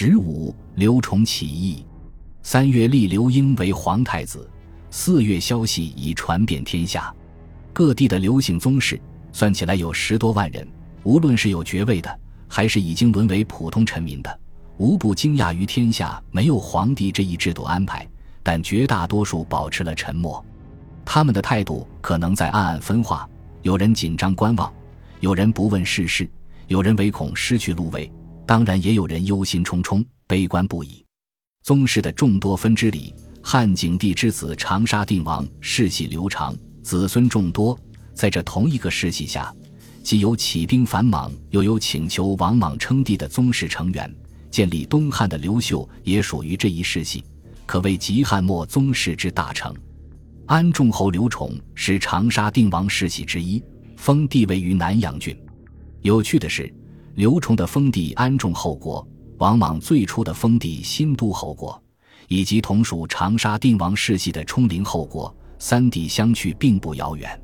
[0.00, 1.84] 十五，刘崇起义。
[2.44, 4.48] 三月立刘英为皇太子。
[4.92, 7.12] 四月消息已传遍天下，
[7.72, 9.00] 各地的刘姓宗室
[9.32, 10.64] 算起来有十多万人，
[11.02, 12.16] 无论是有爵位的，
[12.46, 14.38] 还是已经沦为普通臣民的，
[14.76, 18.06] 无不惊讶于天下没有皇帝这一制度安排。
[18.44, 20.46] 但绝大多数保持了沉默，
[21.04, 23.28] 他们的态度可能在暗暗分化：
[23.62, 24.72] 有人紧张观望，
[25.18, 26.30] 有人不问世事，
[26.68, 28.08] 有人唯恐失去禄位，
[28.48, 31.04] 当然也有人忧心忡忡、悲观不已。
[31.62, 37.78] 宗室的众多分支里，汉景帝之子长沙定王世系刘长，子孙众多。
[38.14, 39.54] 在这同一个世系下，
[40.02, 44.10] 既有起兵反莽，又有请求王莽称帝的宗室成员。
[44.50, 47.22] 建立东汉的刘秀也属于这一世系。
[47.66, 49.76] 可谓极汉末宗室之大成。
[50.46, 53.62] 安众侯刘崇是长沙定王世袭之一，
[53.98, 55.38] 封地位于南阳郡。
[56.00, 56.72] 有趣的是，
[57.14, 59.06] 刘崇的封地安众侯国，
[59.38, 61.80] 王莽最初的封地新都侯国，
[62.28, 67.40] 以及同属长沙定王世系的冲陵侯国，三地相去并不遥远。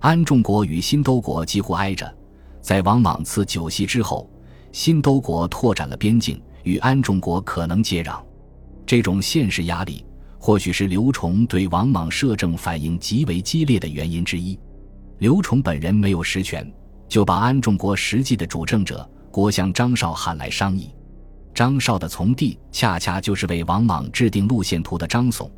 [0.00, 2.14] 安众国与新都国几乎挨着，
[2.60, 4.30] 在王莽赐九锡之后，
[4.70, 8.22] 新都国拓展了边境，与安众国可能接壤。
[8.84, 10.04] 这种现实压力，
[10.38, 14.58] 或许是刘崇对王莽摄政反应极为激烈的原因之一。
[15.18, 16.70] 刘崇本人没有实权，
[17.08, 20.90] 就把安众国实际的主政者国相张绍喊来商议。
[21.54, 25.50] 张绍的从弟恰恰就是为王莽制定路线图的张耸，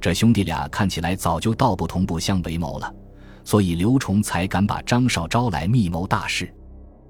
[0.00, 2.94] 这兄弟俩看起来早就道不同不相为谋了，
[3.44, 6.52] 所以刘崇才敢把张绍招来密谋大事。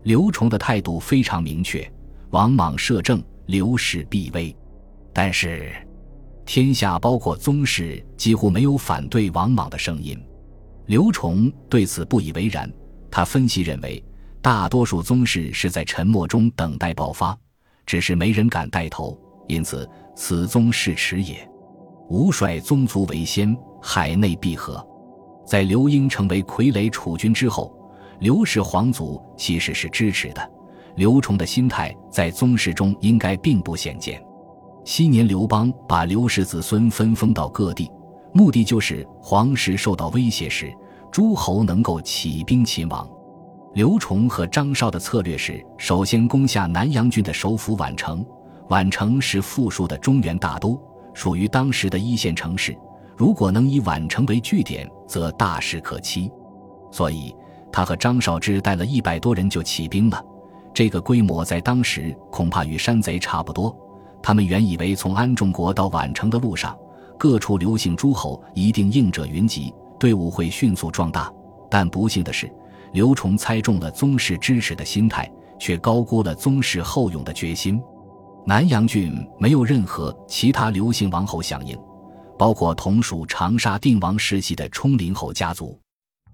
[0.04, 1.90] 刘崇的态度非常明确：
[2.30, 4.56] 王莽摄政，刘氏必危。
[5.12, 5.72] 但是，
[6.46, 10.16] 天下包括宗室几乎没有反对王莽的声音。
[10.86, 12.72] 刘崇对此不以为然。
[13.10, 14.02] 他分析认为，
[14.40, 17.36] 大多数宗室是在沉默中等待爆发，
[17.86, 21.36] 只是没人敢带头，因此此宗室耻也。
[22.08, 24.86] 吾率宗族为先，海内必和。
[25.46, 27.74] 在刘英成为傀儡储君之后，
[28.20, 30.50] 刘氏皇族其实是支持的。
[30.96, 34.22] 刘崇的心态在宗室中应该并不鲜见。
[34.84, 37.90] 昔年刘邦把刘氏子孙分封到各地，
[38.32, 40.72] 目的就是皇室受到威胁时，
[41.10, 43.08] 诸侯能够起兵勤王。
[43.74, 48.24] 刘崇和张绍的策略是，首先攻下南阳郡的首府宛城。
[48.70, 50.80] 宛城是富庶的中原大都，
[51.14, 52.76] 属于当时的一线城市。
[53.16, 56.30] 如果能以宛城为据点，则大事可期。
[56.90, 57.34] 所以，
[57.72, 60.22] 他和张绍只带了一百多人就起兵了。
[60.74, 63.74] 这个规模在当时恐怕与山贼差不多。
[64.22, 66.76] 他们原以为从安众国到宛城的路上，
[67.18, 71.32] 各处刘姓诸侯一定应者云集，队伍会迅速壮大。
[71.70, 72.50] 但不幸的是，
[72.92, 77.80] 刘崇猜中了宗室支持的心态，却高估了宗室后勇的决心。
[78.46, 81.78] 南阳郡没有任何其他刘姓王侯响应，
[82.38, 85.78] 包括同属长沙定王世系的冲陵侯家族。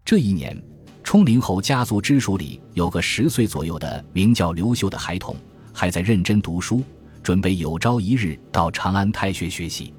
[0.04, 0.56] 这一年，
[1.02, 5.34] 冲陵侯家族支属里有个十岁左右的名叫刘秀的孩童，
[5.72, 6.82] 还在认真读书。
[7.22, 9.94] 准备有朝一日到长安太学学习，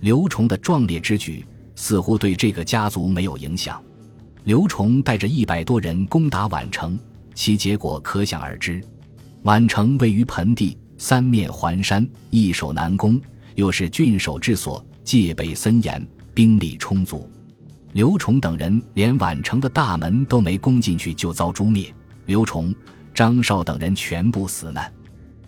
[0.00, 1.44] 刘崇的壮烈之举
[1.74, 3.82] 似乎对这个家族没有影响。
[4.44, 6.98] 刘崇带着一百多人攻打宛城，
[7.34, 8.82] 其结果可想而知。
[9.44, 13.20] 宛城位于盆地，三面环山，易守难攻，
[13.54, 17.30] 又是郡守之所，戒备森严，兵力充足。
[17.92, 21.92] 刘崇等人连宛城的大门都没攻进去，就遭诛灭。
[22.26, 22.74] 刘崇、
[23.12, 24.92] 张绍等人全部死难。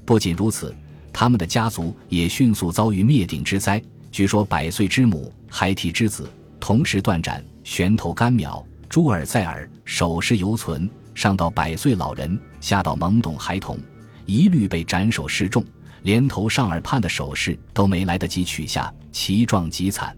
[0.05, 0.75] 不仅如此。
[1.17, 3.81] 他们的家族也迅速遭遇灭顶之灾。
[4.15, 6.31] 据说百岁之母、孩提之子
[6.61, 10.89] 同时断斩，悬头干秒，诸耳在耳，首饰犹存。
[11.17, 13.77] 上到百岁老人，下到懵懂孩童，
[14.25, 15.65] 一律被斩首示众，
[16.03, 20.17] 连头上耳畔的首饰都没来得及取下，其状极惨。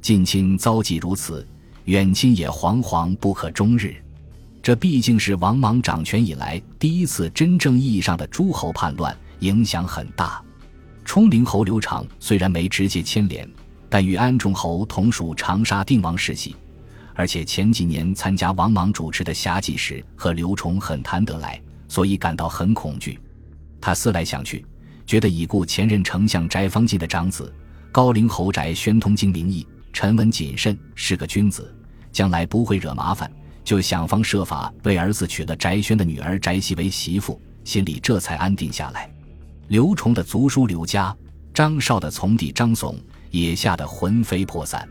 [0.00, 1.46] 近亲遭际如此，
[1.84, 3.94] 远亲也惶惶不可终日。
[4.60, 9.16] 这毕竟是王莽掌权以来第一次真正意义上的诸侯叛乱。
[9.38, 10.42] 影响很大。
[11.08, 13.50] 冲陵侯刘长虽然没直接牵连，
[13.88, 16.54] 但与安重侯同属长沙定王世系，
[17.14, 21.58] 而且前几年参加王莽主持的侠祭时和刘崇很谈得来，
[21.88, 23.18] 所以感到很恐惧。
[23.80, 24.62] 他思来想去，
[25.06, 27.50] 觉得已故前任丞相翟方进的长子
[27.90, 31.74] 高陵侯翟宣通经名义，沉稳谨慎，是个君子，
[32.12, 33.32] 将来不会惹麻烦，
[33.64, 39.10] 就想方设法为儿子娶了翟宣的女儿翟熙为媳妇，心里这才安定下来。
[39.68, 41.14] 刘崇的族叔刘家，
[41.52, 42.96] 张绍的从弟张耸
[43.30, 44.88] 也吓得魂飞魄散。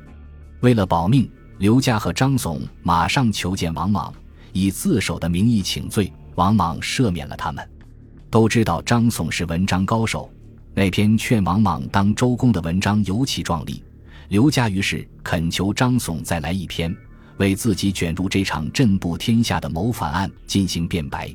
[0.59, 1.27] 为了保命，
[1.57, 4.13] 刘家和张耸马上求见王莽，
[4.53, 6.13] 以自首的名义请罪。
[6.35, 7.67] 王莽赦免了他们。
[8.29, 10.29] 都知道张耸是文章高手，
[10.75, 13.81] 那篇劝王莽当周公的文章尤其壮丽，
[14.29, 16.95] 刘家于是恳求张耸再来一篇，
[17.37, 21.33] 为自己卷入这场震怖天下的谋反案进行辩白。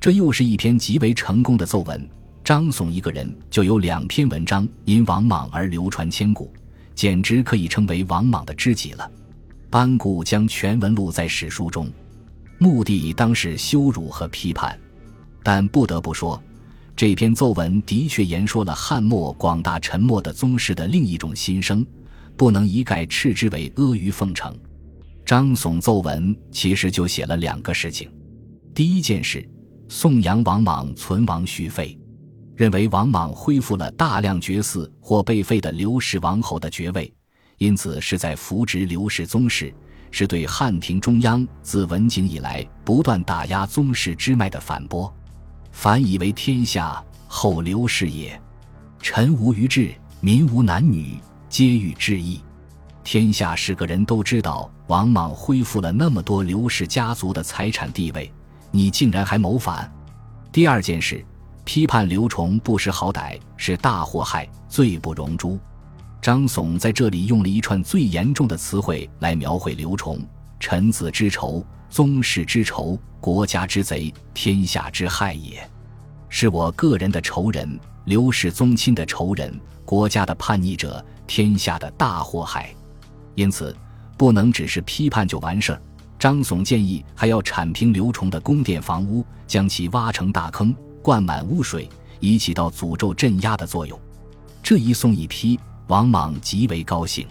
[0.00, 2.10] 这又是一篇极为成功的奏文。
[2.44, 6.52] 张耸一个人就有两篇文章因王莽而流传千古，
[6.94, 9.08] 简直可以称为王莽的知己了。
[9.70, 11.88] 班固将全文录在史书中，
[12.58, 14.78] 目的当是羞辱和批判。
[15.42, 16.42] 但不得不说，
[16.96, 21.86] 这篇奏文的确言说了汉末广大沉默的宗室的另一种心声，
[22.36, 24.52] 不能一概斥之为阿谀奉承。
[25.24, 28.10] 张耸奏文其实就写了两个事情：
[28.74, 29.48] 第一件事，
[29.88, 31.96] 颂扬王莽存亡续废。
[32.54, 37.12] 认为王莽恢复了大量绝嗣或被废的刘氏王侯的爵位，
[37.58, 39.72] 因此是在扶植刘氏宗室，
[40.10, 45.12] 是对汉廷中央自文景以来不断打压宗室之脉的反驳。
[45.70, 48.38] 凡以为天下后刘氏也，
[49.00, 49.90] 臣无余志，
[50.20, 52.40] 民无男女，皆欲之意。
[53.02, 58.30] 天下是个人都知道王莽恢复了那么多刘氏家族的财产地位，
[58.70, 59.90] 你竟然还谋反？
[60.52, 61.24] 第二件事。
[61.64, 65.58] 批判刘崇不识好歹是大祸害，罪不容诛。
[66.20, 70.18] 张耸在这里用了一串最严重的词汇来描绘刘崇：
[70.60, 75.68] 臣子之仇，宗室之仇，国家之贼，天下之害也。
[76.28, 79.52] 是我个人的仇人，刘氏宗亲的仇人，
[79.84, 82.74] 国家的叛逆者，天下的大祸害。
[83.34, 83.74] 因此，
[84.16, 85.82] 不能只是批判就完事儿。
[86.18, 90.74] 张耸建议还要铲平刘崇的宫殿房屋，将其挖成大坑。
[91.02, 91.88] 灌满污水，
[92.20, 93.98] 以起到诅咒镇压的作用。
[94.62, 95.58] 这一送一批，
[95.88, 97.26] 王莽极为高兴。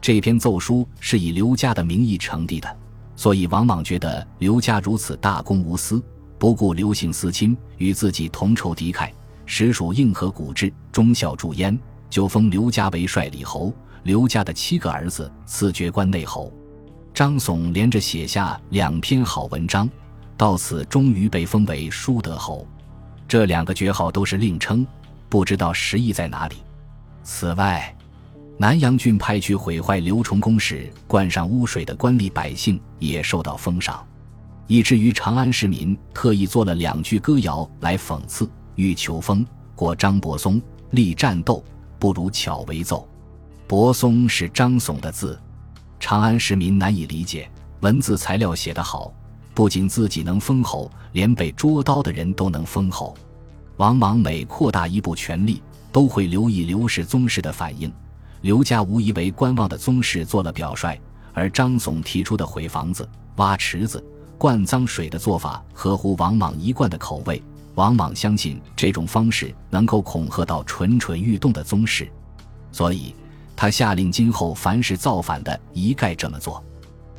[0.00, 2.76] 这篇奏书是以刘家的名义呈递的，
[3.16, 6.00] 所以王莽觉得刘家如此大公无私，
[6.38, 9.10] 不顾刘姓私亲，与自己同仇敌忾，
[9.46, 11.76] 实属硬核骨质，忠孝助焉，
[12.10, 13.72] 就封刘家为帅李侯。
[14.04, 16.52] 刘家的七个儿子赐爵关内侯。
[17.12, 19.90] 张耸连着写下两篇好文章，
[20.36, 22.64] 到此终于被封为舒德侯。
[23.28, 24.84] 这两个爵号都是另称，
[25.28, 26.56] 不知道实意在哪里。
[27.22, 27.94] 此外，
[28.56, 34.02] 南阳郡派去毁坏刘崇公时灌上污水的官吏百姓也受到封赏，
[34.66, 39.44] 以至于长安市民特意做了两句歌谣来讽刺：欲求封，
[39.76, 40.58] 过张伯松；
[40.92, 41.62] 立战斗，
[41.98, 43.06] 不如巧为奏。
[43.66, 45.38] 伯松是张耸的字，
[46.00, 47.46] 长安市民难以理解，
[47.80, 49.12] 文字材料写得好。
[49.58, 53.12] 不仅自己能封侯，连被捉刀的人都能封侯。
[53.78, 55.60] 王莽每扩大一步权力，
[55.90, 57.92] 都会留意刘氏宗室的反应。
[58.42, 60.96] 刘家无疑为观望的宗室做了表率，
[61.32, 63.08] 而张总提出的毁房子、
[63.38, 64.00] 挖池子、
[64.38, 67.42] 灌脏水的做法，合乎王莽一贯的口味。
[67.74, 72.08] 王莽相信这种方式能够恐吓到蠢蠢欲动的宗室，
[72.70, 73.12] 所以
[73.56, 76.62] 他下令今后凡是造反的，一概这么做，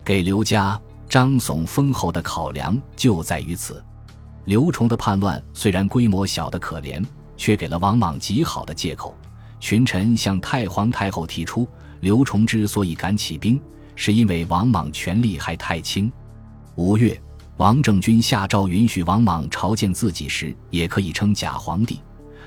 [0.06, 0.80] 给刘家。
[1.10, 3.84] 张耸封侯的考量就在于此。
[4.46, 7.04] 刘崇的叛乱虽然规模小得可怜，
[7.36, 9.18] 却给了王莽极好的借口。
[9.60, 11.68] 群臣向太皇太后提出，
[12.00, 13.60] 刘崇之所以敢起兵，
[13.96, 16.12] 是因为王莽权力还太轻。
[16.76, 17.20] 五月，
[17.58, 21.98] 王政君下诏允许王莽朝见自己时，也可以称假皇帝；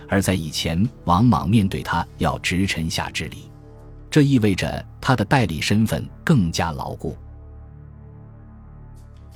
[0.08, 3.50] 而在以前，王莽面对他要执臣下之礼，
[4.10, 7.16] 这意味着他的代理身份更加牢固。